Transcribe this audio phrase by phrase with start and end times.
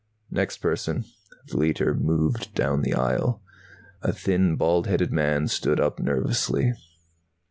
[0.31, 1.05] "Next person."
[1.45, 3.39] The Leiter moved down the aisle.
[4.01, 6.73] A thin, bald headed man stood up nervously.